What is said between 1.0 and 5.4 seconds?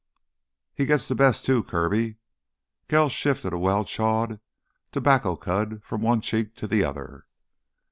th' best, too, Kirby." Kells shifted a well chewed tobacco